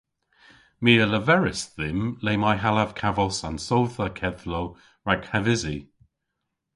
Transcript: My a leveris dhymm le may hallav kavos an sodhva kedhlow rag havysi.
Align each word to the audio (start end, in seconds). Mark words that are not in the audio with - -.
My 0.83 0.91
a 1.05 1.07
leveris 1.13 1.61
dhymm 1.77 2.05
le 2.25 2.33
may 2.43 2.57
hallav 2.63 2.91
kavos 2.99 3.37
an 3.47 3.57
sodhva 3.67 4.07
kedhlow 4.19 4.65
rag 5.07 5.21
havysi. 5.31 5.77